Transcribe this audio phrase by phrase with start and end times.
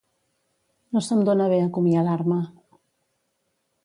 [0.95, 2.39] No se'm dona bé acomiadar-me.